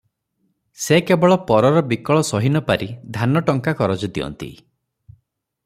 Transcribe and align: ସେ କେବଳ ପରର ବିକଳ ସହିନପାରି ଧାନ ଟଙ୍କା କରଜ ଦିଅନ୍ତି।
ସେ 0.85 0.97
କେବଳ 1.09 1.37
ପରର 1.51 1.83
ବିକଳ 1.91 2.23
ସହିନପାରି 2.31 2.89
ଧାନ 3.19 3.45
ଟଙ୍କା 3.51 3.75
କରଜ 3.83 4.09
ଦିଅନ୍ତି। 4.17 4.49